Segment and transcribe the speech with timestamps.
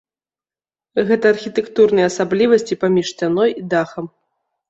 [1.09, 4.05] Гэта архітэктурныя асаблівасці паміж сцяной і дахам.